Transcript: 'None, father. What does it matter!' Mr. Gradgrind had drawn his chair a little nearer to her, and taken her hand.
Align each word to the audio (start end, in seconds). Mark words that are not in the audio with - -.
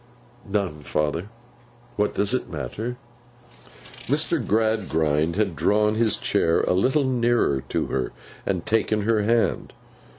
'None, 0.47 0.79
father. 0.79 1.29
What 1.95 2.15
does 2.15 2.33
it 2.33 2.49
matter!' 2.49 2.97
Mr. 4.07 4.43
Gradgrind 4.43 5.35
had 5.35 5.55
drawn 5.55 5.93
his 5.93 6.17
chair 6.17 6.61
a 6.61 6.73
little 6.73 7.03
nearer 7.03 7.61
to 7.69 7.85
her, 7.85 8.11
and 8.43 8.65
taken 8.65 9.03
her 9.03 9.21
hand. 9.21 9.73